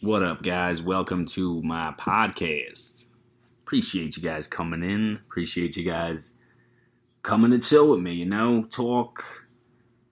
[0.00, 0.80] What up, guys?
[0.80, 3.06] Welcome to my podcast.
[3.64, 5.18] Appreciate you guys coming in.
[5.26, 6.34] Appreciate you guys
[7.24, 9.48] coming to chill with me, you know, talk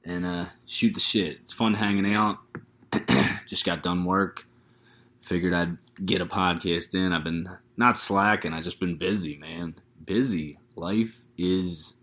[0.04, 1.38] and uh, shoot the shit.
[1.41, 2.38] It's fun hanging out.
[3.46, 4.49] Just got done work.
[5.21, 7.12] Figured I'd get a podcast in.
[7.12, 9.77] I've been not slacking, i just been busy, man.
[10.05, 10.59] Busy.
[10.75, 11.95] Life is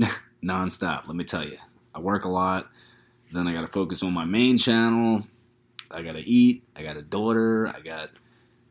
[0.42, 1.58] nonstop, let me tell you.
[1.94, 2.68] I work a lot.
[3.32, 5.24] Then I got to focus on my main channel
[5.94, 6.64] I gotta eat.
[6.76, 7.68] I got a daughter.
[7.68, 8.10] I got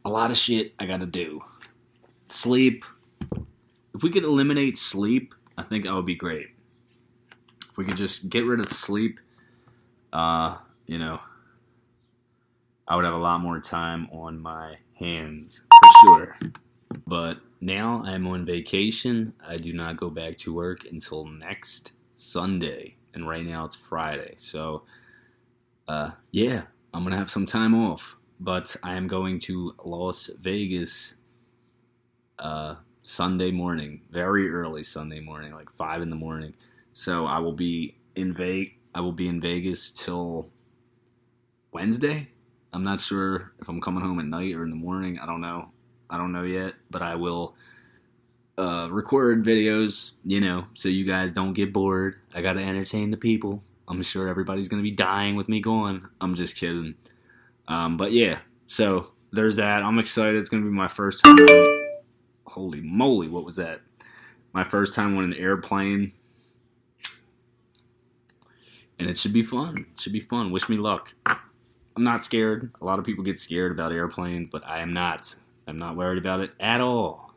[0.05, 1.41] a lot of shit I gotta do.
[2.27, 2.85] Sleep.
[3.95, 6.47] If we could eliminate sleep, I think that would be great.
[7.69, 9.19] If we could just get rid of sleep,
[10.11, 11.19] uh, you know,
[12.87, 16.37] I would have a lot more time on my hands for sure.
[17.07, 19.33] But now I'm on vacation.
[19.47, 22.97] I do not go back to work until next Sunday.
[23.13, 24.33] And right now it's Friday.
[24.37, 24.83] So,
[25.87, 31.15] uh, yeah, I'm gonna have some time off, but I am going to Las Vegas
[32.37, 36.53] uh, Sunday morning, very early Sunday morning, like five in the morning.
[36.93, 38.73] So I will be in Vegas.
[38.93, 40.49] I will be in Vegas till
[41.71, 42.29] Wednesday.
[42.71, 45.17] I'm not sure if I'm coming home at night or in the morning.
[45.19, 45.69] I don't know.
[46.09, 47.55] I don't know yet, but I will
[48.57, 52.17] uh, record videos, you know, so you guys don't get bored.
[52.35, 53.63] I got to entertain the people.
[53.87, 56.05] I'm sure everybody's gonna be dying with me going.
[56.21, 56.95] I'm just kidding.
[57.67, 59.83] Um, but yeah, so there's that.
[59.83, 60.35] I'm excited.
[60.35, 61.37] It's gonna be my first time.
[62.45, 63.81] Holy moly, what was that?
[64.53, 66.11] My first time on an airplane,
[68.99, 69.87] and it should be fun.
[69.93, 70.51] It should be fun.
[70.51, 71.13] Wish me luck.
[71.25, 72.71] I'm not scared.
[72.81, 75.35] A lot of people get scared about airplanes, but I am not.
[75.67, 77.33] I'm not worried about it at all.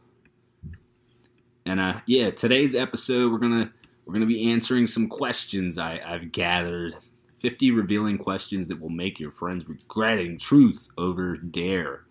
[1.64, 3.72] And uh, yeah, today's episode we're gonna
[4.06, 6.94] we're going to be answering some questions I, I've gathered
[7.40, 12.04] 50 revealing questions that will make your friends regretting truth over dare.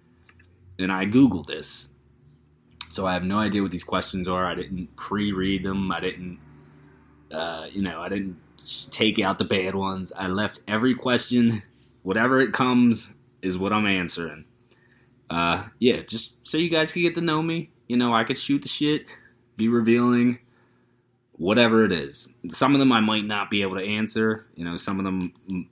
[0.77, 1.89] And I Googled this.
[2.89, 4.45] So I have no idea what these questions are.
[4.45, 5.91] I didn't pre read them.
[5.91, 6.38] I didn't,
[7.31, 8.38] uh, you know, I didn't
[8.91, 10.12] take out the bad ones.
[10.17, 11.63] I left every question,
[12.03, 14.45] whatever it comes, is what I'm answering.
[15.29, 17.72] Uh, yeah, just so you guys can get to know me.
[17.88, 19.06] You know, I could shoot the shit,
[19.57, 20.39] be revealing
[21.38, 22.28] whatever it is.
[22.51, 24.47] Some of them I might not be able to answer.
[24.56, 25.69] You know, some of them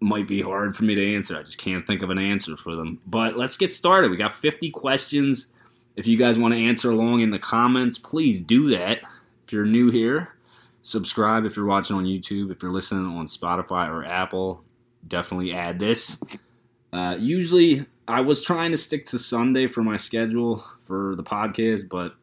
[0.00, 1.36] might be hard for me to answer.
[1.36, 3.00] I just can't think of an answer for them.
[3.06, 4.10] But let's get started.
[4.10, 5.46] We got 50 questions.
[5.96, 9.00] If you guys want to answer along in the comments, please do that.
[9.44, 10.34] If you're new here,
[10.82, 12.50] subscribe if you're watching on YouTube.
[12.50, 14.64] If you're listening on Spotify or Apple,
[15.06, 16.20] definitely add this.
[16.92, 21.88] Uh, usually, I was trying to stick to Sunday for my schedule for the podcast,
[21.88, 22.14] but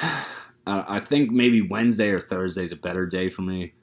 [0.66, 3.74] Uh, I think maybe Wednesday or Thursday is a better day for me,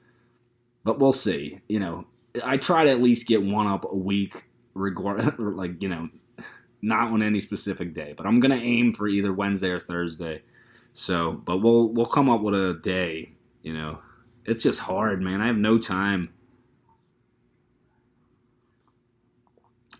[0.84, 1.60] but we'll see.
[1.68, 2.06] You know,
[2.44, 4.44] I try to at least get one up a week,
[4.74, 6.08] regard like you know,
[6.80, 10.42] not on any specific day, but I'm gonna aim for either Wednesday or Thursday.
[10.92, 13.32] So, but we'll we'll come up with a day.
[13.62, 14.00] You know,
[14.44, 15.40] it's just hard, man.
[15.40, 16.30] I have no time.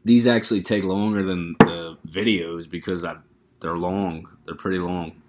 [0.04, 3.18] These actually take longer than the videos because I,
[3.60, 4.26] they're long.
[4.44, 5.21] They're pretty long.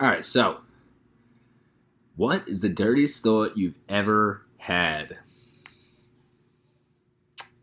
[0.00, 0.58] All right, so
[2.14, 5.18] what is the dirtiest thought you've ever had?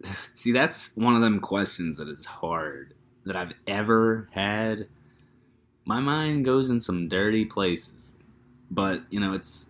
[0.33, 2.93] See, that's one of them questions that is hard
[3.25, 4.87] that I've ever had.
[5.85, 8.13] My mind goes in some dirty places.
[8.69, 9.69] But, you know, it's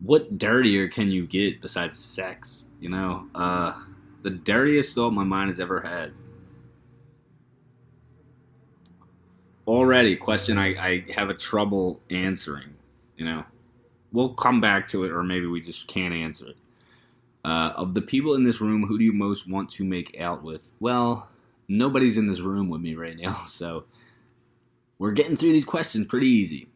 [0.00, 3.28] what dirtier can you get besides sex, you know?
[3.34, 3.74] Uh
[4.22, 6.12] the dirtiest thought my mind has ever had
[9.66, 12.74] already question I, I have a trouble answering.
[13.16, 13.44] You know,
[14.12, 16.56] we'll come back to it, or maybe we just can't answer it.
[17.44, 20.42] Uh, of the people in this room, who do you most want to make out
[20.42, 20.72] with?
[20.80, 21.28] Well,
[21.68, 23.84] nobody's in this room with me right now, so
[24.98, 26.68] we're getting through these questions pretty easy.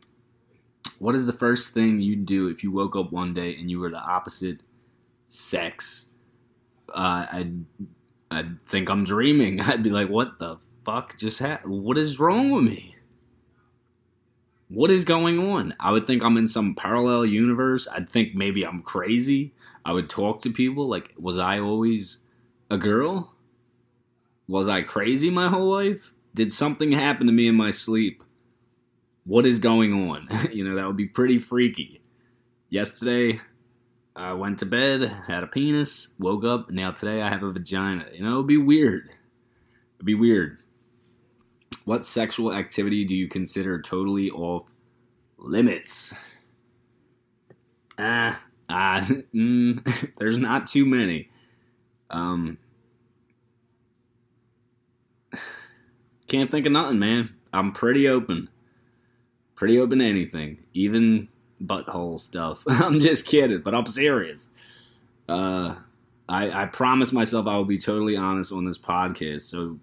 [0.98, 3.78] What is the first thing you'd do if you woke up one day and you
[3.78, 4.60] were the opposite
[5.26, 6.06] sex?
[6.88, 7.64] Uh, I'd,
[8.30, 9.60] I'd think I'm dreaming.
[9.62, 11.82] I'd be like, what the fuck just happened?
[11.82, 12.94] What is wrong with me?
[14.68, 15.74] What is going on?
[15.80, 17.88] I would think I'm in some parallel universe.
[17.92, 19.52] I'd think maybe I'm crazy.
[19.84, 22.18] I would talk to people like, was I always
[22.70, 23.34] a girl?
[24.46, 26.14] Was I crazy my whole life?
[26.34, 28.22] Did something happen to me in my sleep?
[29.24, 30.28] What is going on?
[30.52, 32.00] you know, that would be pretty freaky.
[32.70, 33.40] Yesterday,
[34.14, 38.06] I went to bed, had a penis, woke up, now today I have a vagina.
[38.12, 39.10] You know, it'd be weird.
[39.96, 40.58] It'd be weird.
[41.86, 44.68] What sexual activity do you consider totally off
[45.38, 46.12] limits?
[47.96, 51.30] Ah, ah, mm, there's not too many.
[52.10, 52.58] Um,
[56.26, 57.32] can't think of nothing, man.
[57.52, 58.50] I'm pretty open.
[59.54, 61.28] Pretty open to anything, even
[61.64, 62.64] butthole stuff.
[62.68, 64.48] I'm just kidding, but I'm serious.
[65.28, 65.76] Uh,
[66.28, 69.42] I, I promise myself I will be totally honest on this podcast.
[69.42, 69.78] So,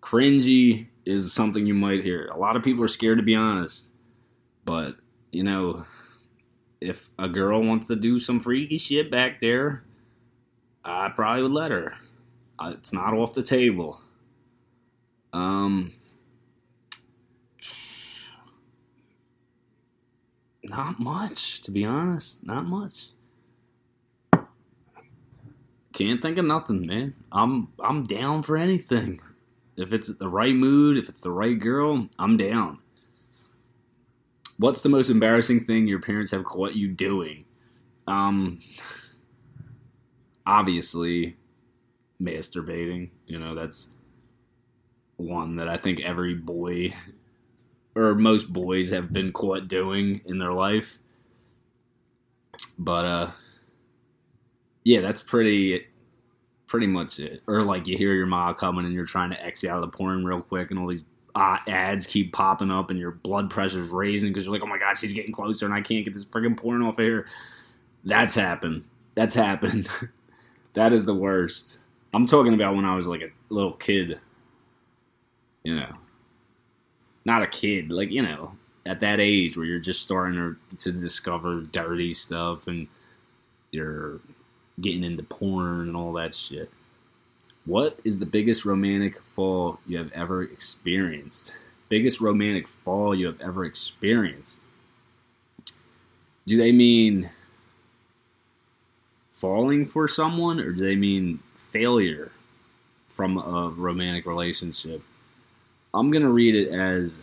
[0.00, 2.26] cringy is something you might hear.
[2.26, 3.90] A lot of people are scared to be honest,
[4.64, 4.96] but
[5.32, 5.84] you know,
[6.80, 9.84] if a girl wants to do some freaky shit back there,
[10.84, 11.94] I probably would let her.
[12.62, 14.00] It's not off the table.
[15.32, 15.92] Um,
[20.62, 22.44] not much, to be honest.
[22.44, 23.10] Not much.
[25.92, 27.14] Can't think of nothing, man.
[27.32, 29.20] I'm I'm down for anything.
[29.80, 32.78] If it's the right mood, if it's the right girl, I'm down.
[34.58, 37.46] What's the most embarrassing thing your parents have caught you doing?
[38.06, 38.58] Um,
[40.46, 41.36] obviously,
[42.20, 43.10] masturbating.
[43.26, 43.88] You know, that's
[45.16, 46.94] one that I think every boy
[47.94, 50.98] or most boys have been caught doing in their life.
[52.78, 53.30] But uh
[54.84, 55.86] yeah, that's pretty
[56.70, 57.42] pretty much it.
[57.48, 59.96] Or like you hear your mom coming and you're trying to exit out of the
[59.96, 61.02] porn real quick and all these
[61.34, 64.78] uh, ads keep popping up and your blood pressure's raising because you're like, oh my
[64.78, 67.26] god, she's getting closer and I can't get this freaking porn off of here.
[68.04, 68.84] That's happened.
[69.16, 69.88] That's happened.
[70.74, 71.78] that is the worst.
[72.14, 74.20] I'm talking about when I was like a little kid.
[75.64, 75.92] You know,
[77.24, 78.52] not a kid, like you know,
[78.86, 82.88] at that age where you're just starting to, to discover dirty stuff and
[83.72, 84.20] you're
[84.80, 86.70] getting into porn and all that shit.
[87.64, 91.52] What is the biggest romantic fall you have ever experienced?
[91.88, 94.58] Biggest romantic fall you have ever experienced?
[96.46, 97.30] Do they mean
[99.30, 102.32] falling for someone or do they mean failure
[103.08, 105.02] from a romantic relationship?
[105.92, 107.18] I'm going to read it as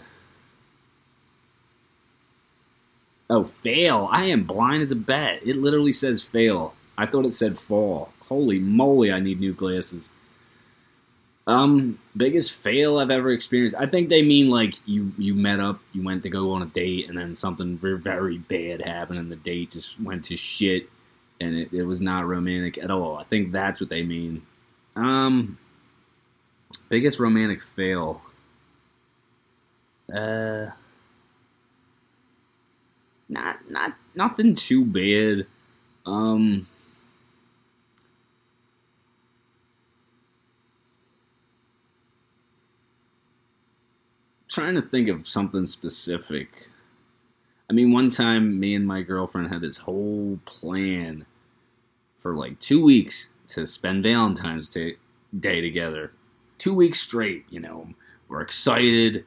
[3.30, 4.08] Oh, fail.
[4.12, 5.42] I am blind as a bat.
[5.46, 6.74] It literally says fail.
[6.98, 8.12] I thought it said fall.
[8.28, 10.12] Holy moly, I need new glasses.
[11.46, 13.78] Um, biggest fail I've ever experienced.
[13.80, 16.66] I think they mean like you you met up, you went to go on a
[16.66, 20.90] date, and then something very very bad happened, and the date just went to shit,
[21.40, 23.16] and it, it was not romantic at all.
[23.16, 24.42] I think that's what they mean.
[24.98, 25.58] Um,
[26.90, 28.22] biggest romantic fail.
[30.14, 30.68] Uh,
[33.30, 35.48] not not nothing too bad.
[36.06, 36.66] Um,
[44.58, 46.70] trying to think of something specific.
[47.70, 51.28] I mean, one time, me and my girlfriend had this whole plan
[52.18, 54.96] for like two weeks to spend Valentine's Day,
[55.62, 56.12] together.
[56.58, 57.90] Two weeks straight, you know.
[58.30, 59.26] We're excited.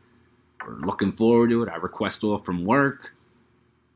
[0.67, 1.69] We're looking forward to it.
[1.69, 3.15] I request off from work.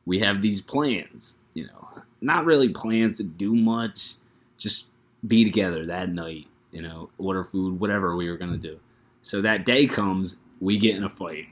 [0.07, 1.89] We have these plans, you know.
[2.21, 4.15] Not really plans to do much,
[4.57, 4.87] just
[5.27, 8.79] be together that night, you know, order food, whatever we were going to do.
[9.23, 11.46] So that day comes, we get in a fight.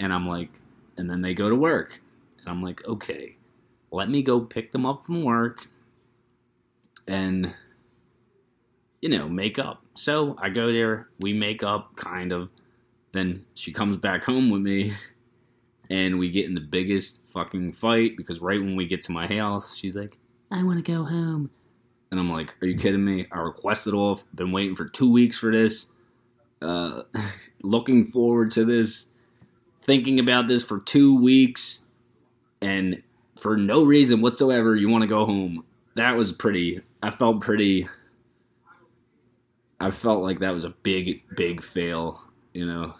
[0.00, 0.50] and I'm like,
[0.98, 2.02] and then they go to work.
[2.40, 3.36] And I'm like, okay,
[3.92, 5.68] let me go pick them up from work
[7.06, 7.54] and,
[9.00, 9.84] you know, make up.
[9.94, 12.50] So I go there, we make up, kind of.
[13.12, 14.92] Then she comes back home with me,
[15.90, 19.28] and we get in the biggest fucking fight because right when we get to my
[19.28, 20.18] house, she's like,
[20.50, 21.50] I want to go home.
[22.10, 23.26] And I'm like, Are you kidding me?
[23.30, 25.86] I requested off, been waiting for two weeks for this.
[26.62, 27.02] Uh,
[27.62, 29.06] looking forward to this,
[29.84, 31.82] thinking about this for two weeks,
[32.60, 33.02] and
[33.36, 35.64] for no reason whatsoever, you want to go home.
[35.94, 36.80] That was pretty.
[37.02, 37.88] I felt pretty.
[39.78, 42.22] I felt like that was a big, big fail.
[42.54, 42.94] You know,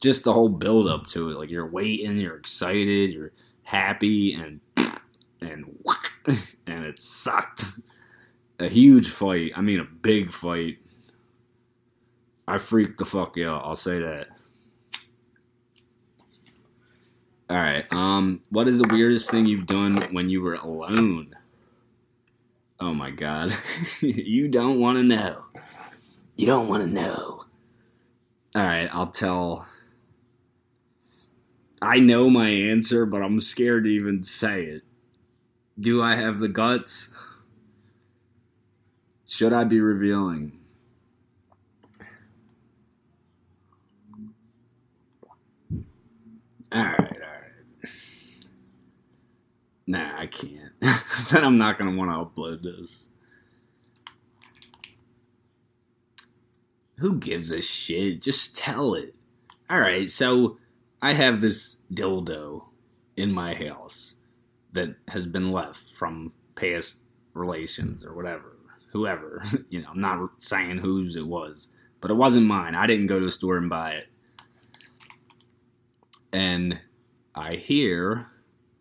[0.00, 1.38] just the whole build up to it.
[1.38, 3.32] Like you're waiting, you're excited, you're
[3.62, 4.60] happy, and
[5.40, 5.78] and
[6.66, 7.64] and it sucked.
[8.58, 9.52] A huge fight.
[9.56, 10.78] I mean, a big fight.
[12.46, 13.64] I freaked the fuck out.
[13.64, 14.28] I'll say that.
[17.48, 17.84] All right.
[17.92, 21.34] Um, what is the weirdest thing you've done when you were alone?
[22.80, 23.54] Oh my god.
[24.00, 25.44] you don't want to know.
[26.36, 27.44] You don't want to know.
[28.54, 29.66] All right, I'll tell.
[31.80, 34.82] I know my answer, but I'm scared to even say it.
[35.78, 37.10] Do I have the guts?
[39.26, 40.61] Should I be revealing?
[46.74, 47.90] All right, all right.
[49.86, 50.72] Nah, I can't.
[51.30, 53.04] then I'm not gonna want to upload this.
[56.96, 58.22] Who gives a shit?
[58.22, 59.14] Just tell it.
[59.68, 60.58] All right, so
[61.02, 62.64] I have this dildo
[63.16, 64.14] in my house
[64.72, 66.96] that has been left from past
[67.34, 68.56] relations or whatever,
[68.92, 69.42] whoever.
[69.68, 71.68] you know, I'm not saying whose it was,
[72.00, 72.74] but it wasn't mine.
[72.74, 74.06] I didn't go to the store and buy it.
[76.32, 76.80] And
[77.34, 78.28] I hear,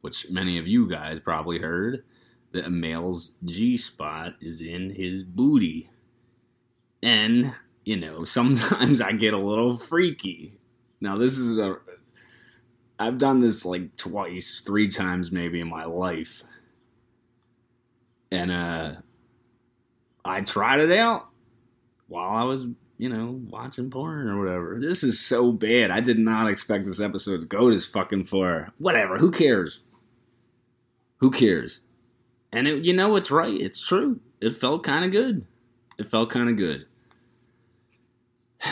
[0.02, 2.04] which many of you guys probably heard,
[2.52, 5.90] that a male's G spot is in his booty.
[7.04, 7.54] And,
[7.84, 10.60] you know, sometimes I get a little freaky.
[11.00, 11.78] Now, this is a.
[13.00, 16.44] I've done this like twice, three times maybe in my life.
[18.32, 18.94] And, uh,
[20.24, 21.28] I tried it out
[22.08, 22.68] while I was,
[23.02, 24.78] you know, watching porn or whatever.
[24.80, 25.90] This is so bad.
[25.90, 28.72] I did not expect this episode to go this fucking far.
[28.78, 29.18] Whatever.
[29.18, 29.80] Who cares?
[31.18, 31.80] Who cares?
[32.52, 33.60] And it, you know, it's right.
[33.60, 34.20] It's true.
[34.40, 35.48] It felt kind of good.
[35.98, 36.86] It felt kind of good.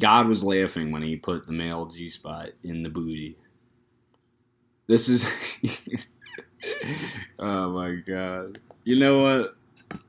[0.00, 3.36] God was laughing when he put the male G spot in the booty.
[4.86, 5.26] This is.
[7.38, 8.60] oh my god.
[8.84, 9.56] You know what?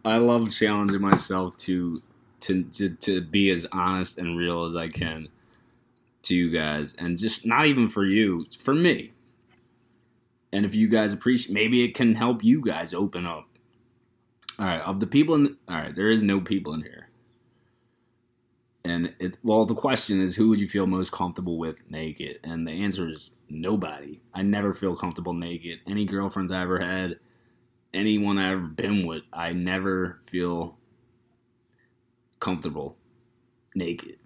[0.06, 2.02] I love challenging myself to,
[2.46, 5.28] to to to be as honest and real as I can
[6.24, 9.12] to you guys, and just not even for you, for me.
[10.52, 13.48] And if you guys appreciate, maybe it can help you guys open up.
[14.58, 17.10] All right, of the people in, the, all right, there is no people in here.
[18.86, 22.40] And it, well, the question is, who would you feel most comfortable with naked?
[22.44, 24.22] And the answer is nobody.
[24.34, 25.80] I never feel comfortable naked.
[25.88, 27.20] Any girlfriends I ever had,
[27.94, 30.78] anyone I ever been with, I never feel
[32.40, 32.98] comfortable
[33.76, 34.18] naked.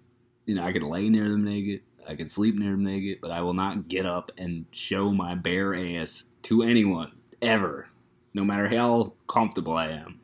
[0.46, 1.82] You know, I could lay near them naked.
[2.08, 5.34] I could sleep near them naked, but I will not get up and show my
[5.34, 7.12] bare ass to anyone
[7.42, 7.88] ever,
[8.34, 10.20] no matter how comfortable I am.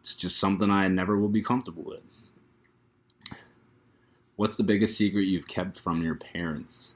[0.00, 2.00] It's just something I never will be comfortable with.
[4.36, 6.94] What's the biggest secret you've kept from your parents?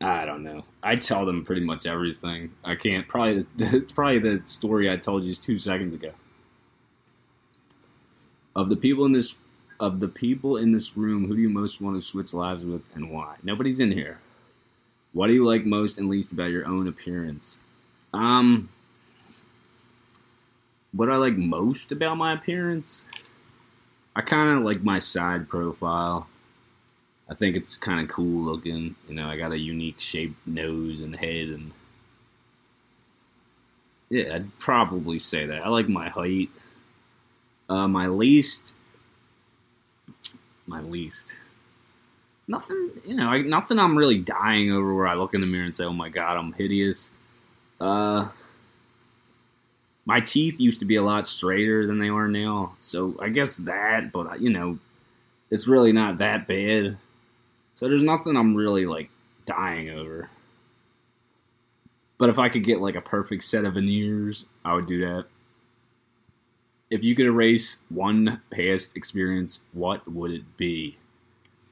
[0.00, 0.64] I don't know.
[0.82, 2.52] I tell them pretty much everything.
[2.64, 3.06] I can't.
[3.06, 6.12] Probably it's probably the story I told you two seconds ago.
[8.54, 9.36] Of the people in this
[9.78, 12.84] of the people in this room, who do you most want to switch lives with
[12.94, 13.36] and why?
[13.42, 14.20] Nobody's in here.
[15.12, 17.58] What do you like most and least about your own appearance?
[18.12, 18.68] Um,
[20.92, 23.04] what I like most about my appearance?
[24.14, 26.28] I kind of like my side profile.
[27.28, 28.96] I think it's kind of cool looking.
[29.08, 31.70] You know, I got a unique shaped nose and head, and
[34.08, 35.64] yeah, I'd probably say that.
[35.64, 36.50] I like my height.
[37.70, 38.74] Uh, my least
[40.70, 41.34] my least.
[42.48, 45.64] Nothing, you know, I, nothing I'm really dying over where I look in the mirror
[45.64, 47.10] and say, oh my god, I'm hideous.
[47.80, 48.28] Uh,
[50.06, 52.76] my teeth used to be a lot straighter than they are now.
[52.80, 54.78] So I guess that, but, you know,
[55.50, 56.96] it's really not that bad.
[57.76, 59.10] So there's nothing I'm really, like,
[59.46, 60.28] dying over.
[62.18, 65.26] But if I could get, like, a perfect set of veneers, I would do that
[66.90, 70.98] if you could erase one past experience, what would it be?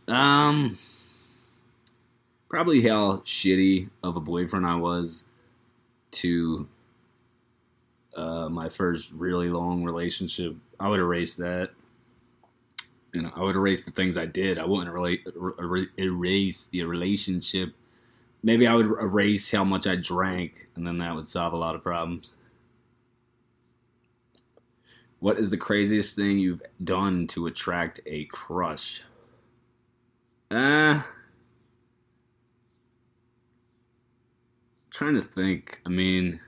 [0.07, 0.79] Um,
[2.49, 5.25] probably how shitty of a boyfriend I was
[6.13, 6.69] to
[8.17, 10.57] uh, my first really long relationship.
[10.81, 11.71] I would erase that.
[13.15, 14.59] Know, I would erase the things I did.
[14.59, 17.75] I wouldn't relate, er- erase the relationship.
[18.45, 21.75] Maybe I would erase how much I drank, and then that would solve a lot
[21.75, 22.35] of problems.
[25.21, 29.03] What is the craziest thing you've done to attract a crush?
[30.51, 31.03] Uh
[34.99, 35.81] trying to think.
[35.87, 36.41] I mean,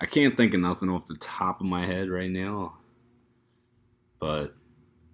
[0.00, 2.74] I can't think of nothing off the top of my head right now.
[4.20, 4.54] But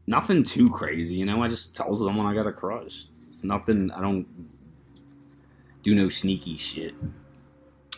[0.07, 1.43] nothing too crazy, you know.
[1.43, 3.07] I just tell someone I got a crush.
[3.29, 3.91] It's nothing.
[3.93, 4.27] I don't
[5.83, 6.95] do no sneaky shit.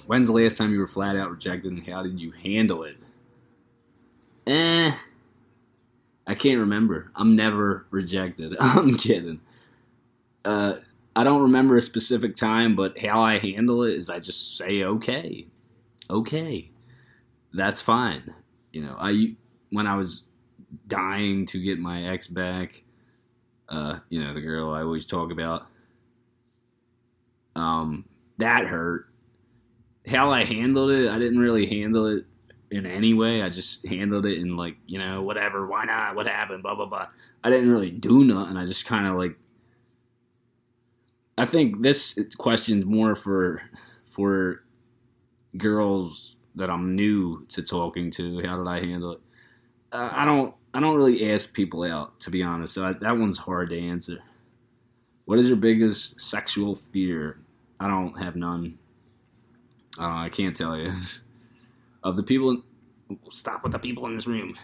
[0.07, 2.97] When's the last time you were flat out rejected, and how did you handle it?
[4.47, 4.93] Eh.
[6.27, 7.11] I can't remember.
[7.15, 8.57] I'm never rejected.
[8.61, 9.41] I'm kidding.
[10.45, 10.77] Uh,
[11.15, 14.83] I don't remember a specific time, but how I handle it is I just say
[14.83, 15.47] okay,
[16.09, 16.71] okay,
[17.53, 18.35] that's fine.
[18.73, 19.37] You know, I
[19.71, 20.23] when I was
[20.87, 22.83] dying to get my ex back,
[23.69, 25.67] uh, you know, the girl I always talk about,
[27.55, 28.07] um,
[28.39, 29.09] that hurt.
[30.09, 32.25] How I handled it, I didn't really handle it
[32.73, 33.43] in any way.
[33.43, 36.17] I just handled it in like, you know, whatever, why not?
[36.17, 36.63] What happened?
[36.63, 37.09] Blah blah blah.
[37.45, 38.57] I didn't really do nothing.
[38.57, 39.37] I just kind of like.
[41.39, 43.63] I think this question's more for
[44.05, 44.65] for
[45.57, 48.43] girls that I'm new to talking to.
[48.47, 49.21] How did I handle it?
[49.93, 52.75] Uh, I don't I don't really ask people out, to be honest.
[52.75, 54.19] So I, that one's hard to answer.
[55.27, 57.39] What is your biggest sexual fear?
[57.79, 58.79] I don't have none.
[59.99, 60.93] Uh, I can't tell you.
[62.03, 62.63] of the people,
[63.31, 64.57] stop with the people in this room.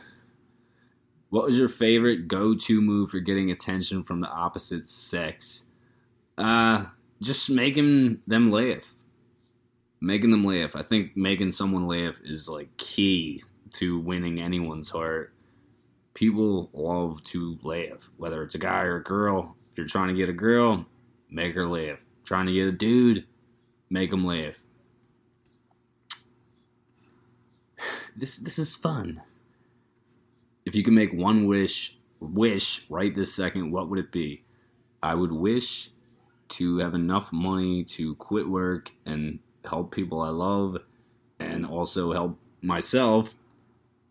[1.31, 5.65] What was your favorite go-to move for getting attention from the opposite sex?
[6.39, 6.87] Uh,
[7.21, 8.95] just making them laugh.
[10.01, 10.75] Making them laugh.
[10.75, 13.43] I think making someone laugh is like key
[13.75, 15.35] to winning anyone's heart.
[16.15, 19.57] People love to laugh, whether it's a guy or a girl.
[19.71, 20.87] If you're trying to get a girl,
[21.31, 22.01] make her laugh.
[22.25, 23.27] Trying to get a dude,
[23.91, 24.59] make him laugh.
[28.19, 29.23] This this is fun.
[30.67, 34.43] If you could make one wish, wish right this second, what would it be?
[35.03, 35.91] I would wish
[36.49, 40.79] to have enough money to quit work and help people I love
[41.39, 43.37] and also help myself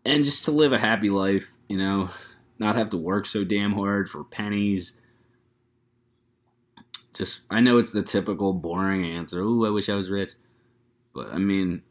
[0.04, 2.08] and just to live a happy life, you know,
[2.58, 4.94] not have to work so damn hard for pennies.
[7.12, 9.40] Just, I know it's the typical boring answer.
[9.40, 10.30] Ooh, I wish I was rich.
[11.14, 11.82] But I mean,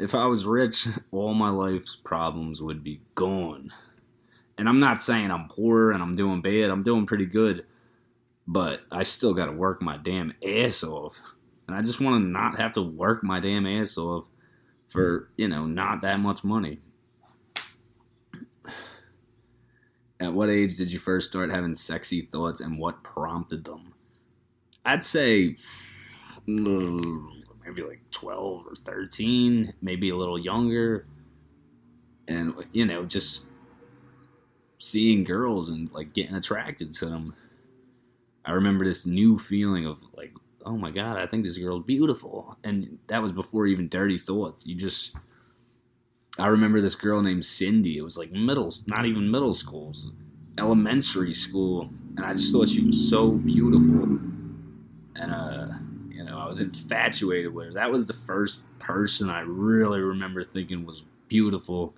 [0.00, 3.72] if I was rich, all my life's problems would be gone.
[4.58, 7.66] And I'm not saying I'm poor and I'm doing bad, I'm doing pretty good.
[8.46, 11.20] But I still got to work my damn ass off.
[11.68, 14.24] And I just want to not have to work my damn ass off
[14.88, 16.80] for, you know, not that much money.
[20.18, 23.94] At what age did you first start having sexy thoughts and what prompted them?
[24.84, 25.56] I'd say
[26.48, 27.39] mm,
[27.70, 31.06] maybe like 12 or 13, maybe a little younger.
[32.28, 33.46] And, you know, just
[34.78, 37.34] seeing girls and like getting attracted to them.
[38.44, 40.32] I remember this new feeling of like,
[40.64, 42.56] oh my God, I think this girl's beautiful.
[42.64, 44.66] And that was before even Dirty Thoughts.
[44.66, 45.14] You just
[46.38, 47.98] I remember this girl named Cindy.
[47.98, 49.94] It was like middle, not even middle school,
[50.58, 54.18] elementary school, and I just thought she was so beautiful.
[55.16, 55.68] And uh,
[56.50, 57.72] was infatuated with her.
[57.72, 61.94] That was the first person I really remember thinking was beautiful.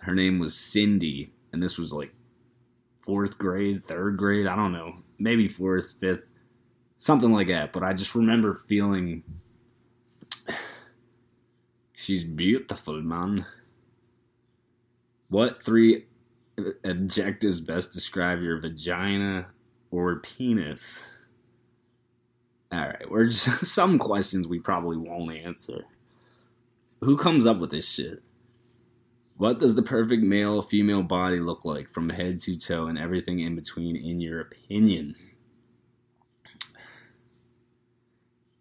[0.00, 2.12] Her name was Cindy, and this was like
[3.02, 4.46] fourth grade, third grade.
[4.46, 6.28] I don't know, maybe fourth, fifth,
[6.98, 7.72] something like that.
[7.72, 9.22] But I just remember feeling
[12.04, 13.46] She's beautiful, man.
[15.30, 16.04] What three
[16.84, 19.46] adjectives best describe your vagina
[19.90, 21.02] or penis?
[22.74, 25.84] Alright, we're just some questions we probably won't answer.
[27.00, 28.22] Who comes up with this shit?
[29.36, 33.40] What does the perfect male female body look like from head to toe and everything
[33.40, 35.14] in between, in your opinion?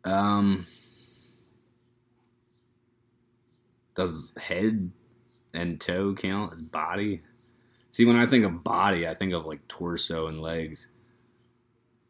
[0.04, 0.68] Um,
[3.96, 4.92] does head
[5.54, 7.22] and toe count as body?
[7.92, 10.88] See, when I think of body, I think of like torso and legs.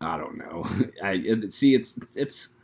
[0.04, 0.68] I don't know.
[1.04, 2.56] I see, it's it's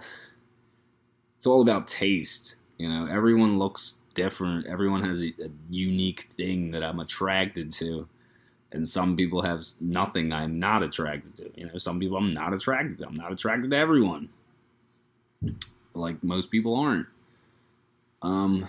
[1.38, 2.56] it's all about taste.
[2.78, 4.68] You know, everyone looks different.
[4.68, 8.08] Everyone has a, a unique thing that I'm attracted to,
[8.72, 11.52] and some people have nothing I'm not attracted to.
[11.60, 13.08] You know, some people I'm not attracted to.
[13.08, 14.30] I'm not attracted to everyone.
[15.94, 17.08] Like most people aren't.
[18.22, 18.68] Um,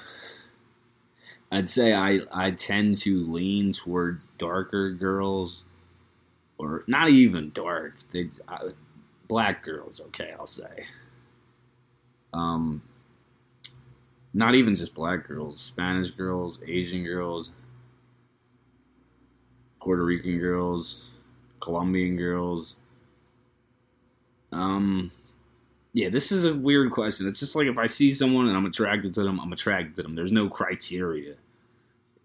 [1.50, 5.64] I'd say I I tend to lean towards darker girls,
[6.60, 7.94] or not even dark.
[8.12, 8.28] They
[9.28, 10.00] black girls.
[10.08, 10.86] Okay, I'll say.
[12.32, 12.82] Um,
[14.34, 17.50] not even just black girls, Spanish girls, Asian girls,
[19.80, 21.06] Puerto Rican girls,
[21.60, 22.76] Colombian girls.
[24.52, 25.10] Um,
[25.92, 27.26] yeah, this is a weird question.
[27.26, 30.02] It's just like if I see someone and I'm attracted to them, I'm attracted to
[30.02, 30.14] them.
[30.14, 31.34] There's no criteria.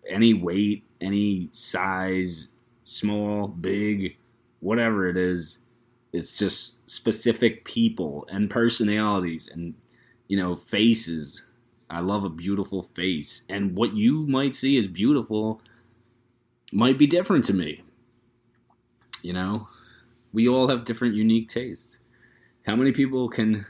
[0.07, 2.47] Any weight, any size,
[2.83, 4.17] small, big,
[4.59, 5.59] whatever it is,
[6.13, 9.73] it's just specific people and personalities and
[10.27, 11.43] you know, faces.
[11.89, 13.43] I love a beautiful face.
[13.49, 15.61] And what you might see as beautiful
[16.71, 17.83] might be different to me.
[19.21, 19.67] You know,
[20.33, 21.99] we all have different unique tastes.
[22.65, 23.65] How many people can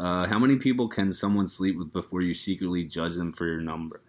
[0.00, 3.60] uh, how many people can someone sleep with before you secretly judge them for your
[3.60, 4.02] number?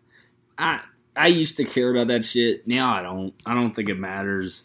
[0.57, 0.81] I
[1.15, 2.67] I used to care about that shit.
[2.67, 3.33] Now I don't.
[3.45, 4.63] I don't think it matters.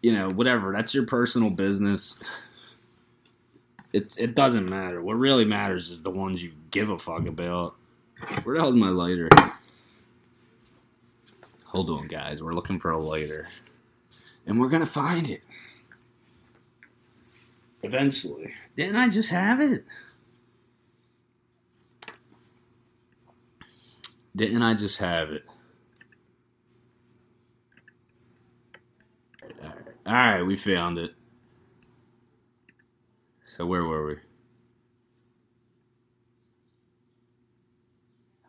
[0.00, 0.72] You know, whatever.
[0.72, 2.16] That's your personal business.
[3.92, 5.02] It it doesn't matter.
[5.02, 7.74] What really matters is the ones you give a fuck about.
[8.44, 9.28] Where the hell's my lighter?
[11.66, 12.42] Hold on, guys.
[12.42, 13.46] We're looking for a lighter,
[14.46, 15.42] and we're gonna find it.
[17.82, 18.54] Eventually.
[18.76, 19.84] Didn't I just have it?
[24.34, 25.44] Didn't I just have it?
[30.04, 31.12] All right, we found it.
[33.44, 34.14] So where were we?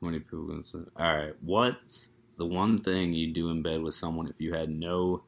[0.02, 0.48] How many people?
[0.48, 0.80] Can say?
[0.98, 4.70] All right, what's the one thing you do in bed with someone if you had
[4.70, 5.24] no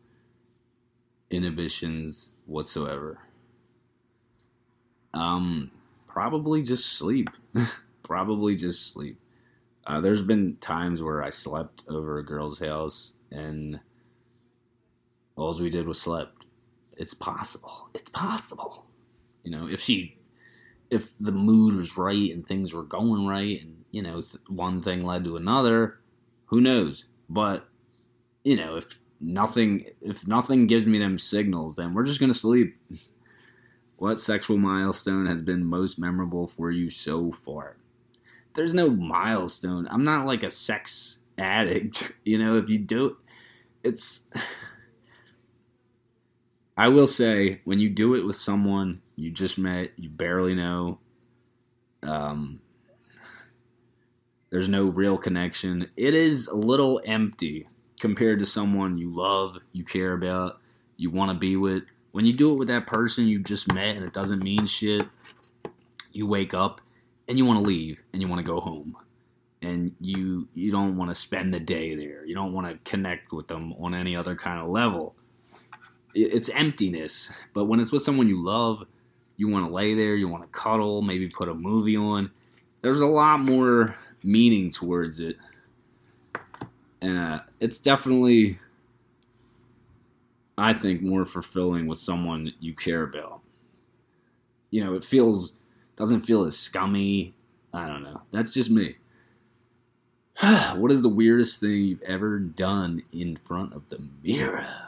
[1.30, 3.20] inhibitions whatsoever?
[5.14, 5.70] Um,
[6.08, 7.30] probably just sleep.
[8.04, 9.20] probably just sleep.
[9.86, 13.80] Uh, there's been times where I slept over a girl's house and
[15.36, 16.46] all we did was slept.
[16.98, 17.90] It's possible.
[17.94, 18.86] It's possible.
[19.44, 20.18] You know, if she,
[20.90, 25.04] if the mood was right and things were going right, and you know, one thing
[25.04, 26.00] led to another,
[26.46, 27.06] who knows?
[27.30, 27.68] But
[28.44, 32.78] you know, if nothing, if nothing gives me them signals, then we're just gonna sleep.
[33.98, 37.78] what sexual milestone has been most memorable for you so far?
[38.54, 39.88] There's no milestone.
[39.92, 42.14] I'm not like a sex addict.
[42.26, 43.18] You know, if you do,
[43.84, 44.24] it's.
[46.78, 51.00] I will say, when you do it with someone you just met, you barely know,
[52.04, 52.60] um,
[54.50, 55.90] there's no real connection.
[55.96, 57.68] It is a little empty
[58.00, 60.60] compared to someone you love, you care about,
[60.98, 61.84] you want to be with.
[62.12, 65.08] When you do it with that person you just met and it doesn't mean shit,
[66.12, 66.82] you wake up
[67.28, 68.98] and you want to leave and you want to go home.
[69.62, 72.24] And you you don't want to spend the day there.
[72.26, 75.16] You don't want to connect with them on any other kind of level
[76.16, 77.32] it's emptiness.
[77.54, 78.86] But when it's with someone you love,
[79.38, 82.32] you want to lay there, you want to cuddle, maybe put a movie on.
[82.82, 85.38] There's a lot more meaning towards it,
[87.02, 88.60] and uh, it's definitely,
[90.58, 93.42] I think, more fulfilling with someone you care about.
[94.72, 95.54] You know, it feels
[95.96, 97.34] doesn't feel as scummy.
[97.74, 98.22] I don't know.
[98.32, 98.96] That's just me.
[100.76, 104.85] what is the weirdest thing you've ever done in front of the mirror?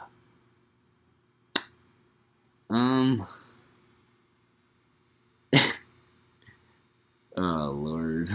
[2.70, 3.26] Um.
[7.36, 8.30] oh lord.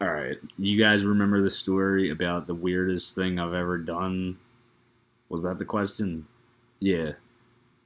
[0.00, 4.38] All right, you guys remember the story about the weirdest thing I've ever done?
[5.28, 6.26] Was that the question?
[6.80, 7.12] Yeah.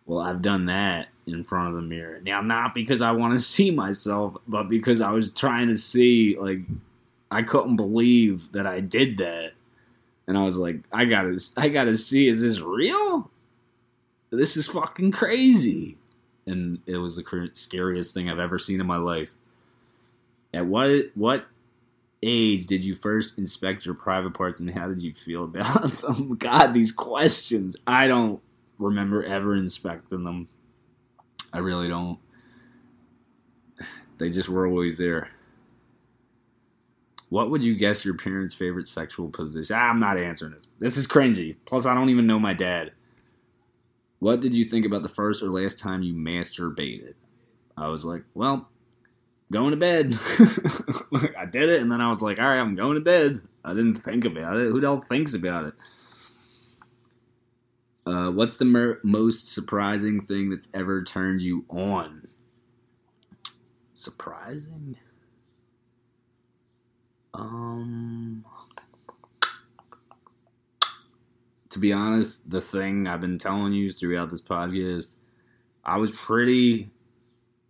[0.06, 2.20] Well, I've done that in front of the mirror.
[2.22, 6.36] Now, not because I want to see myself, but because I was trying to see,
[6.38, 6.60] like,
[7.30, 9.52] I couldn't believe that I did that.
[10.26, 13.30] And I was like, I gotta, I gotta see, is this real?
[14.30, 15.98] This is fucking crazy.
[16.46, 19.32] And it was the scariest thing I've ever seen in my life.
[20.54, 21.46] At what what
[22.22, 26.36] age did you first inspect your private parts and how did you feel about them?
[26.36, 27.76] God, these questions.
[27.86, 28.40] I don't
[28.78, 30.48] remember ever inspecting them.
[31.52, 32.18] I really don't.
[34.18, 35.30] They just were always there.
[37.30, 39.76] What would you guess your parents' favorite sexual position?
[39.78, 40.66] Ah, I'm not answering this.
[40.78, 41.56] This is cringy.
[41.66, 42.92] Plus, I don't even know my dad.
[44.20, 47.14] What did you think about the first or last time you masturbated?
[47.76, 48.68] I was like, well,
[49.52, 50.18] going to bed.
[51.38, 53.40] I did it, and then I was like, all right, I'm going to bed.
[53.64, 54.70] I didn't think about it.
[54.70, 55.74] Who the hell thinks about it?
[58.06, 62.26] Uh, what's the mer- most surprising thing that's ever turned you on?
[63.92, 64.96] Surprising?
[67.34, 68.44] Um
[71.70, 75.08] to be honest, the thing I've been telling you throughout this podcast,
[75.84, 76.90] I was pretty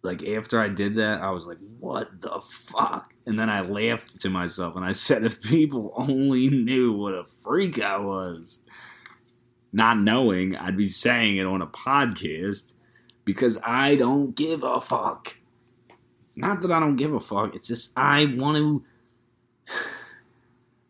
[0.03, 4.21] like after I did that, I was like, "What the fuck?" And then I laughed
[4.21, 8.61] to myself and I said, "If people only knew what a freak I was."
[9.71, 12.73] Not knowing I'd be saying it on a podcast
[13.27, 15.37] because I don't give a fuck.
[16.35, 18.85] Not that I don't give a fuck, it's just I want to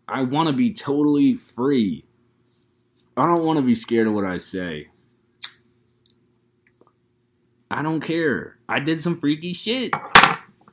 [0.09, 2.05] I want to be totally free
[3.19, 4.89] I don't want to be scared of what I say.
[7.71, 8.59] I don't care.
[8.69, 9.93] I did some freaky shit.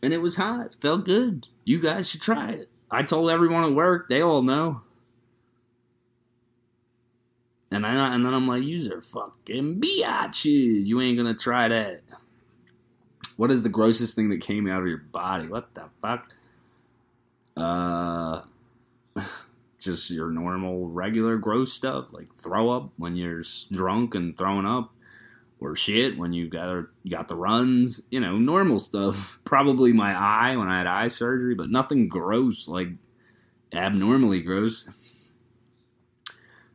[0.04, 0.76] And it was hot.
[0.80, 1.48] Felt good.
[1.64, 2.70] You guys should try it.
[2.92, 4.08] I told everyone at work.
[4.08, 4.82] They all know.
[7.72, 10.86] And I and then I'm like, you are fucking biatches.
[10.86, 12.02] You ain't gonna try that.
[13.38, 15.48] What is the grossest thing that came out of your body?
[15.48, 16.32] What the fuck?
[17.58, 18.44] Uh
[19.86, 24.94] just your normal, regular gross stuff like throw up when you're drunk and throwing up,
[25.60, 28.02] or shit when you got got the runs.
[28.12, 29.40] You know, normal stuff.
[29.46, 32.90] Probably my eye when I had eye surgery, but nothing gross like
[33.74, 34.88] abnormally gross.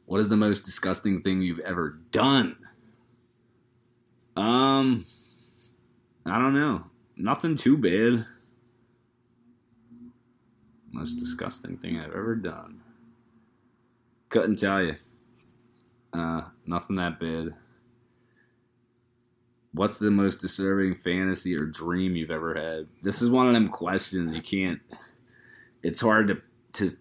[0.07, 2.57] What is the most disgusting thing you've ever done?
[4.37, 5.05] Um,
[6.27, 6.85] I don't know.
[7.17, 8.27] Nothing too bad.
[10.91, 12.83] Most disgusting thing I've ever done.
[14.31, 14.95] Couldn't tell you.
[16.13, 17.55] Uh, nothing that bad.
[19.73, 22.89] What's the most disturbing fantasy or dream you've ever had?
[23.03, 24.81] This is one of them questions you can't.
[25.83, 26.43] It's hard to
[26.75, 26.97] to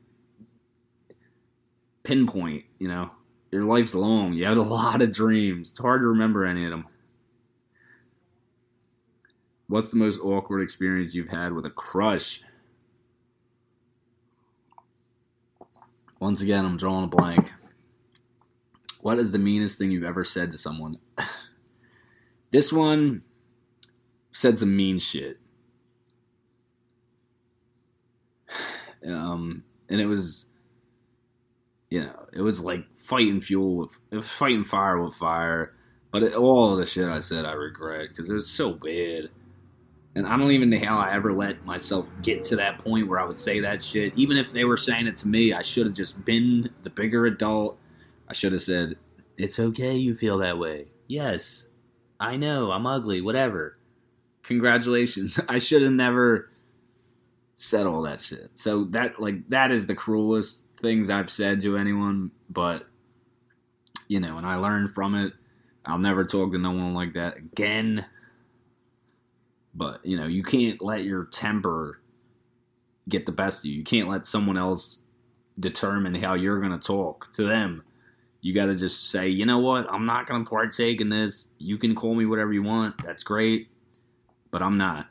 [2.04, 2.66] pinpoint.
[2.80, 3.12] You know,
[3.52, 4.34] your life's long.
[4.34, 5.72] You had a lot of dreams.
[5.72, 6.86] It's hard to remember any of them.
[9.68, 12.42] What's the most awkward experience you've had with a crush?
[16.20, 17.52] Once again, I'm drawing a blank.
[19.02, 20.98] What is the meanest thing you've ever said to someone?
[22.52, 23.24] this one
[24.32, 25.40] said some mean shit.
[29.08, 30.48] Um, and it was,
[31.90, 35.74] you know, it was like fighting fuel with, it was fighting fire with fire.
[36.12, 39.30] But it, all the shit I said, I regret because it was so bad.
[40.20, 43.22] And I don't even know how I ever let myself get to that point where
[43.22, 44.12] I would say that shit.
[44.18, 47.26] Even if they were saying it to me, I should have just been the bigger
[47.26, 47.80] adult.
[48.28, 48.98] I should have said,
[49.38, 50.88] It's okay you feel that way.
[51.08, 51.68] Yes,
[52.20, 53.78] I know, I'm ugly, whatever.
[54.44, 55.40] Congratulations.
[55.48, 56.52] I should have never
[57.56, 58.50] said all that shit.
[58.56, 62.86] So that like that is the cruelest things I've said to anyone, but
[64.10, 65.32] you know, and I learned from it.
[65.86, 68.06] I'll never talk to no one like that again.
[69.80, 72.02] But, you know, you can't let your temper
[73.08, 73.78] get the best of you.
[73.78, 74.98] You can't let someone else
[75.58, 77.84] determine how you're going to talk to them.
[78.42, 79.88] You got to just say, you know what?
[79.90, 81.48] I'm not going to partake in this.
[81.60, 83.02] You can call me whatever you want.
[83.06, 83.70] That's great.
[84.52, 85.08] But I'm not.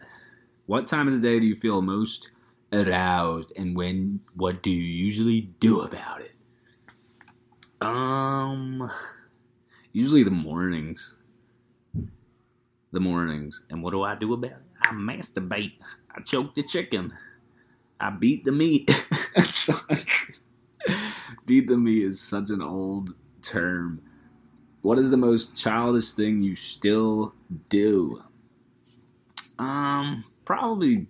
[0.66, 2.30] What time of the day do you feel most
[2.70, 6.34] aroused and when what do you usually do about it?
[7.80, 8.90] Um
[9.92, 11.14] usually the mornings
[12.92, 13.62] the mornings.
[13.70, 14.56] And what do I do about it?
[14.82, 15.72] I masturbate.
[16.14, 17.12] I choke the chicken.
[18.00, 18.88] I beat the meat.
[21.46, 24.02] beat the meat is such an old term.
[24.82, 27.34] What is the most childish thing you still
[27.68, 28.22] do?
[29.58, 31.08] Um, probably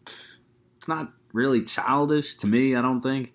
[0.78, 3.34] it's not really childish to me, I don't think.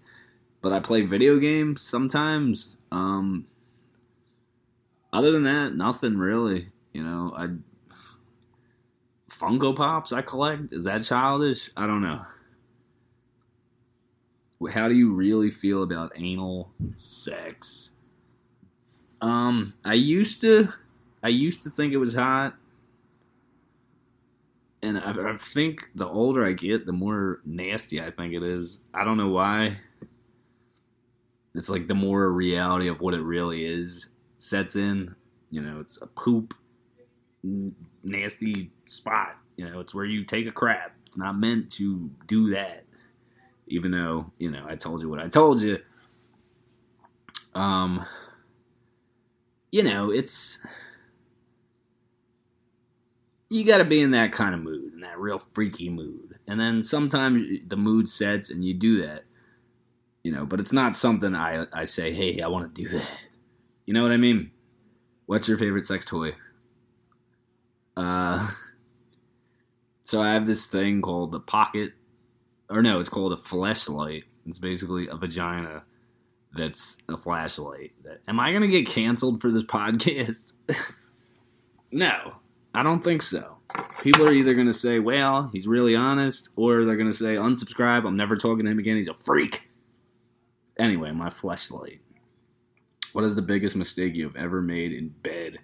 [0.62, 2.78] But I play video games sometimes.
[2.92, 3.46] Um
[5.12, 6.70] other than that, nothing really.
[6.92, 7.50] You know, I
[9.44, 10.72] Funko Pops I collect.
[10.72, 11.70] Is that childish?
[11.76, 12.26] I don't know.
[14.72, 17.90] How do you really feel about anal sex?
[19.22, 20.70] Um, I used to,
[21.22, 22.56] I used to think it was hot,
[24.82, 28.80] and I, I think the older I get, the more nasty I think it is.
[28.94, 29.78] I don't know why.
[31.54, 35.14] It's like the more reality of what it really is sets in.
[35.52, 36.54] You know, it's a poop
[38.04, 39.38] nasty spot.
[39.58, 40.96] You know, it's where you take a crap.
[41.08, 42.86] It's not meant to do that.
[43.68, 45.80] Even though, you know, I told you what I told you.
[47.56, 48.06] Um
[49.72, 50.60] you know, it's
[53.50, 56.40] you got to be in that kind of mood, in that real freaky mood.
[56.48, 59.24] And then sometimes the mood sets and you do that.
[60.24, 63.08] You know, but it's not something I I say, "Hey, I want to do that."
[63.86, 64.52] You know what I mean?
[65.26, 66.36] What's your favorite sex toy?
[67.96, 68.50] Uh,
[70.02, 71.94] so I have this thing called the pocket,
[72.70, 74.24] or no, it's called a Fleshlight.
[74.46, 75.84] It's basically a vagina
[76.54, 77.94] that's a flashlight.
[78.04, 80.54] That, am I gonna get canceled for this podcast?
[81.92, 82.36] no,
[82.74, 83.58] I don't think so.
[84.02, 88.06] People are either gonna say, "Well, he's really honest," or they're gonna say, "Unsubscribe.
[88.06, 88.98] I'm never talking to him again.
[88.98, 89.70] He's a freak."
[90.78, 92.00] Anyway, my Fleshlight.
[93.14, 95.60] What is the biggest mistake you've ever made in bed?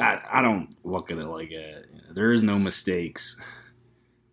[0.00, 1.82] I, I don't look at it like a,
[2.12, 3.36] there is no mistakes.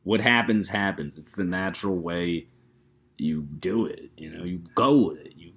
[0.04, 1.18] What happens happens.
[1.18, 2.48] It's the natural way
[3.18, 4.10] you do it.
[4.16, 5.34] You know, you go with it.
[5.36, 5.52] You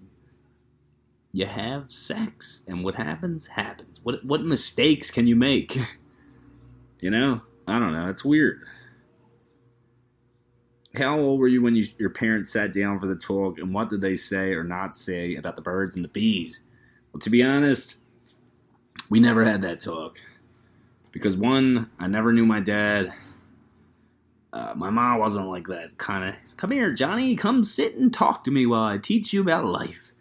[1.32, 4.00] you have sex, and what happens happens.
[4.02, 5.78] What what mistakes can you make?
[7.00, 8.08] you know, I don't know.
[8.08, 8.62] It's weird.
[10.96, 13.88] How old were you when you, your parents sat down for the talk, and what
[13.88, 16.62] did they say or not say about the birds and the bees?
[17.12, 17.99] Well, to be honest,
[19.10, 20.18] we never had that talk
[21.12, 23.12] because one, I never knew my dad.
[24.52, 26.56] Uh, my mom wasn't like that kind of.
[26.56, 27.36] Come here, Johnny.
[27.36, 30.12] Come sit and talk to me while I teach you about life.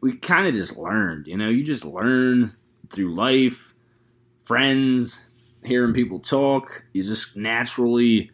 [0.00, 1.48] We kind of just learned, you know.
[1.48, 2.50] You just learn
[2.90, 3.74] through life,
[4.44, 5.20] friends,
[5.64, 6.84] hearing people talk.
[6.92, 8.30] You just naturally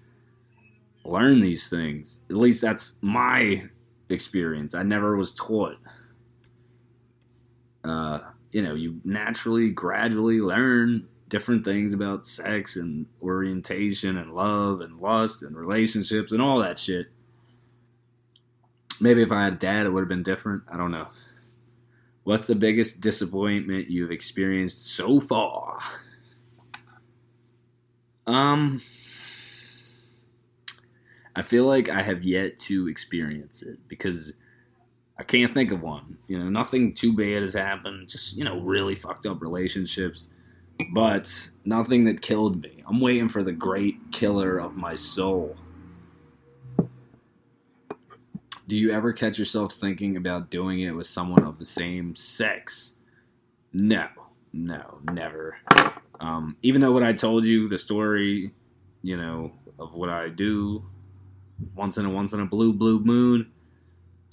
[1.05, 2.21] learn these things.
[2.29, 3.65] At least that's my
[4.09, 4.75] experience.
[4.75, 5.77] I never was taught.
[7.85, 8.21] Uh,
[8.53, 15.01] you know, you naturally, gradually learn different things about sex and orientation and love and
[15.01, 17.07] lust and relationships and all that shit.
[19.01, 20.65] Maybe if I had dad, it would have been different.
[20.71, 21.09] I don't know.
[22.25, 25.79] What's the biggest disappointment you've experienced so far?
[28.27, 28.83] Um,
[31.35, 34.33] I feel like I have yet to experience it because
[35.21, 36.17] I can't think of one.
[36.29, 38.09] You know, nothing too bad has happened.
[38.09, 40.25] Just you know, really fucked up relationships,
[40.95, 42.83] but nothing that killed me.
[42.89, 45.59] I'm waiting for the great killer of my soul.
[48.67, 52.93] Do you ever catch yourself thinking about doing it with someone of the same sex?
[53.75, 54.07] No,
[54.55, 55.59] no, never.
[56.19, 58.55] Um, even though what I told you, the story,
[59.03, 60.83] you know, of what I do
[61.75, 63.53] once in a once in a blue blue moon,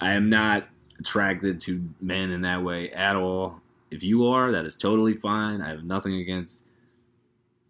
[0.00, 0.66] I am not
[0.98, 3.60] attracted to men in that way at all.
[3.90, 5.62] If you are, that is totally fine.
[5.62, 6.62] I have nothing against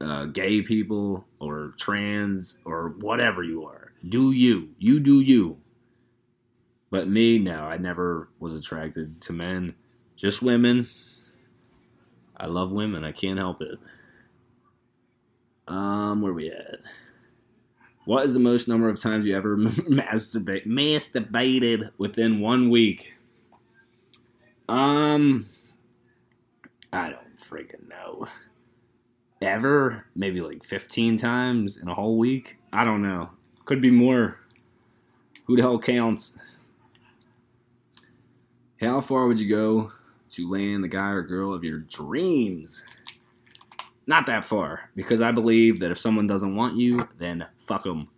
[0.00, 3.92] uh, gay people or trans or whatever you are.
[4.08, 4.70] Do you?
[4.78, 5.58] You do you.
[6.90, 9.74] But me, no, I never was attracted to men,
[10.16, 10.86] just women.
[12.36, 13.04] I love women.
[13.04, 13.78] I can't help it.
[15.66, 16.78] Um, where are we at?
[18.06, 23.14] What is the most number of times you ever masturbate masturbated within one week?
[24.68, 25.46] Um,
[26.92, 28.28] I don't freaking know.
[29.40, 30.04] Ever?
[30.14, 32.58] Maybe like 15 times in a whole week?
[32.72, 33.30] I don't know.
[33.64, 34.40] Could be more.
[35.44, 36.38] Who the hell counts?
[38.80, 39.92] How far would you go
[40.30, 42.84] to land the guy or girl of your dreams?
[44.06, 48.08] Not that far, because I believe that if someone doesn't want you, then fuck them.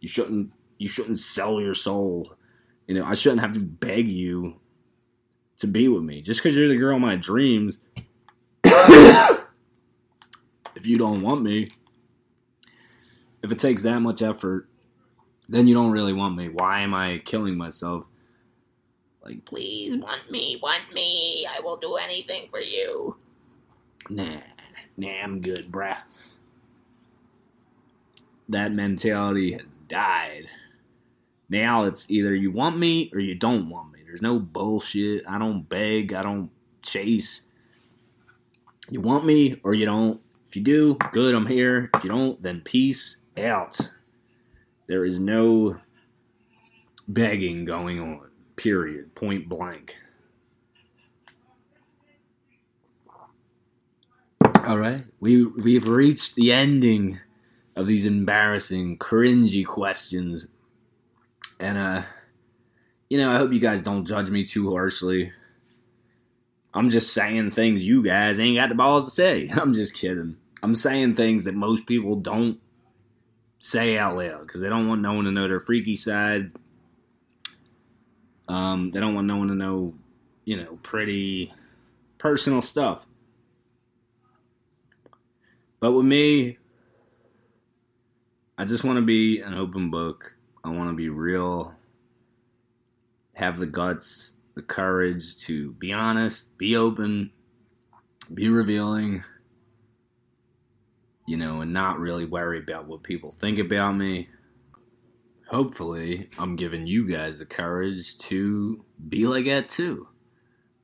[0.00, 0.52] You shouldn't.
[0.78, 2.34] You shouldn't sell your soul.
[2.86, 4.56] You know, I shouldn't have to beg you
[5.60, 7.78] to be with me just because you're the girl of my dreams.
[8.64, 9.46] if
[10.84, 11.70] you don't want me,
[13.42, 14.68] if it takes that much effort,
[15.48, 16.48] then you don't really want me.
[16.48, 18.06] Why am I killing myself?
[19.22, 21.46] Like, please want me, want me.
[21.46, 23.16] I will do anything for you.
[24.08, 24.40] Nah,
[24.96, 25.98] nah, I'm good, bruh.
[28.48, 30.46] That mentality has died.
[31.50, 33.99] Now it's either you want me or you don't want me.
[34.10, 35.22] There's no bullshit.
[35.28, 36.12] I don't beg.
[36.12, 36.50] I don't
[36.82, 37.42] chase.
[38.88, 40.20] You want me or you don't.
[40.48, 41.90] If you do, good, I'm here.
[41.94, 43.78] If you don't, then peace out.
[44.88, 45.76] There is no
[47.06, 48.30] begging going on.
[48.56, 49.14] Period.
[49.14, 49.96] Point blank.
[54.66, 57.20] All right, we we've reached the ending
[57.76, 60.48] of these embarrassing, cringy questions,
[61.60, 62.02] and uh,
[63.10, 65.32] you know, I hope you guys don't judge me too harshly.
[66.72, 69.50] I'm just saying things you guys ain't got the balls to say.
[69.54, 70.36] I'm just kidding.
[70.62, 72.58] I'm saying things that most people don't
[73.58, 76.52] say out loud because they don't want no one to know their freaky side
[78.50, 79.94] um, they don't want no one to know,
[80.44, 81.54] you know, pretty
[82.18, 83.06] personal stuff.
[85.78, 86.58] But with me,
[88.58, 90.34] I just want to be an open book.
[90.64, 91.74] I want to be real,
[93.40, 97.32] have the guts, the courage to be honest, be open,
[98.32, 99.24] be revealing,
[101.26, 104.28] you know, and not really worry about what people think about me
[105.50, 110.08] hopefully I'm giving you guys the courage to be like that too.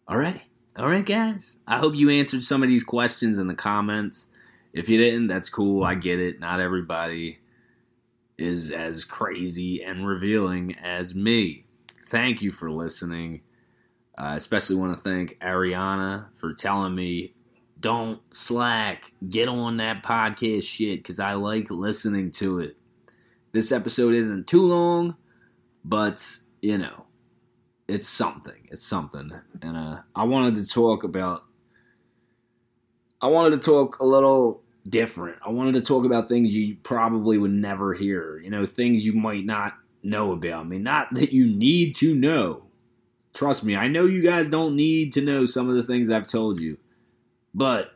[0.08, 0.42] All right.
[0.76, 1.58] All right, guys.
[1.66, 4.26] I hope you answered some of these questions in the comments.
[4.72, 5.84] If you didn't, that's cool.
[5.84, 6.40] I get it.
[6.40, 7.38] Not everybody
[8.36, 11.65] is as crazy and revealing as me.
[12.08, 13.42] Thank you for listening.
[14.16, 17.34] I especially want to thank Ariana for telling me
[17.78, 19.12] don't slack.
[19.28, 22.76] Get on that podcast shit because I like listening to it.
[23.52, 25.16] This episode isn't too long,
[25.84, 27.06] but you know,
[27.88, 28.68] it's something.
[28.70, 29.32] It's something.
[29.62, 31.42] And uh, I wanted to talk about.
[33.20, 35.38] I wanted to talk a little different.
[35.44, 38.38] I wanted to talk about things you probably would never hear.
[38.38, 39.74] You know, things you might not
[40.06, 40.78] know about me.
[40.78, 42.62] Not that you need to know.
[43.34, 46.26] Trust me, I know you guys don't need to know some of the things I've
[46.26, 46.78] told you.
[47.54, 47.92] But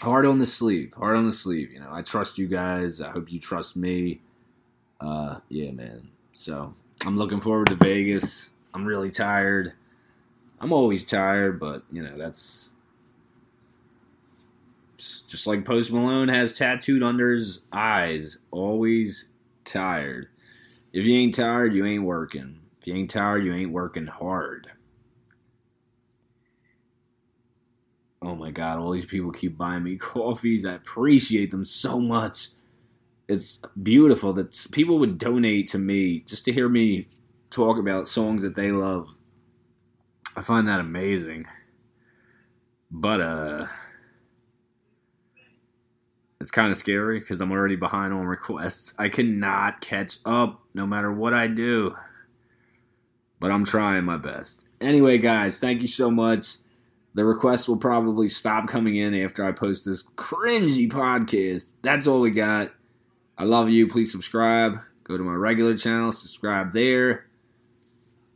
[0.00, 1.72] hard on the sleeve, hard on the sleeve.
[1.72, 3.00] You know, I trust you guys.
[3.00, 4.20] I hope you trust me.
[5.00, 6.08] Uh, yeah, man.
[6.32, 8.50] So I'm looking forward to Vegas.
[8.74, 9.72] I'm really tired.
[10.60, 12.72] I'm always tired, but you know that's
[15.28, 18.38] just like Post Malone has tattooed under his eyes.
[18.50, 19.26] Always
[19.64, 20.28] tired.
[20.94, 22.60] If you ain't tired, you ain't working.
[22.80, 24.70] If you ain't tired, you ain't working hard.
[28.22, 30.64] Oh my god, all these people keep buying me coffees.
[30.64, 32.50] I appreciate them so much.
[33.26, 37.08] It's beautiful that people would donate to me just to hear me
[37.50, 39.08] talk about songs that they love.
[40.36, 41.46] I find that amazing.
[42.92, 43.66] But uh
[46.44, 48.92] It's kind of scary because I'm already behind on requests.
[48.98, 51.96] I cannot catch up no matter what I do.
[53.40, 54.62] But I'm trying my best.
[54.78, 56.56] Anyway, guys, thank you so much.
[57.14, 61.64] The requests will probably stop coming in after I post this cringy podcast.
[61.80, 62.72] That's all we got.
[63.38, 63.88] I love you.
[63.88, 64.80] Please subscribe.
[65.02, 67.24] Go to my regular channel, subscribe there.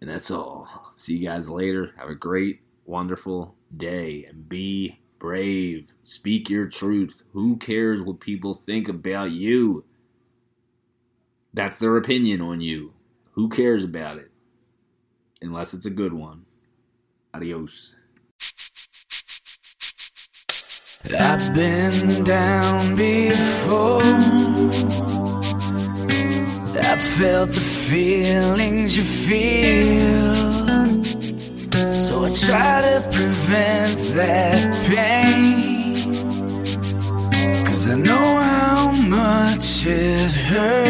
[0.00, 0.92] And that's all.
[0.94, 1.92] See you guys later.
[1.98, 5.92] Have a great, wonderful day and be brave.
[6.02, 7.22] Speak your truth.
[7.32, 9.84] Who cares what people think about you?
[11.52, 12.92] That's their opinion on you.
[13.32, 14.30] Who cares about it?
[15.40, 16.44] Unless it's a good one.
[17.34, 17.94] Adios.
[21.18, 24.02] I've been down before.
[26.80, 30.37] I felt the feelings you feel.
[31.78, 34.58] So I try to prevent that
[34.90, 35.94] pain.
[37.66, 40.87] Cause I know how much it hurts.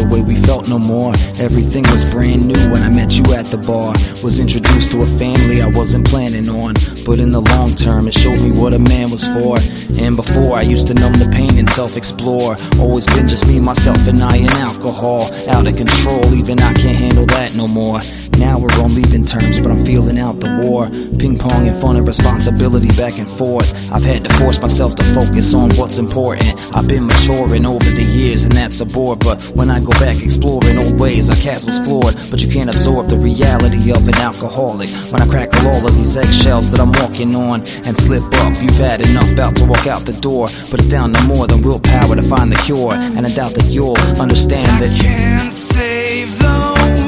[0.00, 1.12] The way we felt no more.
[1.38, 3.92] Everything was brand new when I met you at the bar.
[4.24, 6.74] Was introduced to a family I wasn't planning on.
[7.04, 9.58] But in the long term, it showed me what a man was for.
[10.00, 12.56] And before, I used to numb the pain and self explore.
[12.78, 15.30] Always been just me, myself, and I and alcohol.
[15.48, 18.00] Out of control, even I can't handle that no more.
[18.38, 20.88] Now we're on leaving terms, but I'm feeling out the war.
[21.18, 23.68] Ping pong and fun and responsibility back and forth.
[23.92, 26.48] I've had to force myself to focus on what's important.
[26.74, 29.16] I've been maturing over the years, and that's a bore.
[29.16, 32.14] But when I go back exploring old ways, our castle's floored.
[32.30, 34.88] But you can't absorb the reality of an alcoholic.
[35.10, 38.76] When I crackle all of these eggshells that I'm walking on and slip up, you've
[38.78, 40.48] had enough, about to walk out the door.
[40.70, 42.92] But it's down to more than willpower to find the cure.
[42.94, 45.00] And I doubt that you'll understand I that.
[45.00, 46.46] can't save the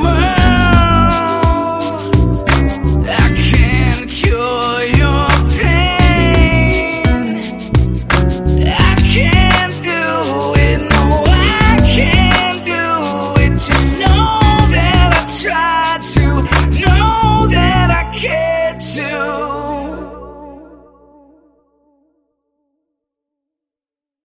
[0.03, 0.43] world.
[3.05, 5.02] I can't cure your